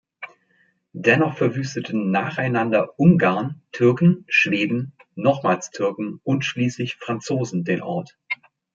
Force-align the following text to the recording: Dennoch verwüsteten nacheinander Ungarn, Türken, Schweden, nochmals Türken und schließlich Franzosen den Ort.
Dennoch 0.95 1.37
verwüsteten 1.37 2.09
nacheinander 2.09 2.99
Ungarn, 2.99 3.61
Türken, 3.71 4.25
Schweden, 4.27 4.93
nochmals 5.13 5.69
Türken 5.69 6.19
und 6.23 6.43
schließlich 6.43 6.95
Franzosen 6.95 7.63
den 7.65 7.83
Ort. 7.83 8.17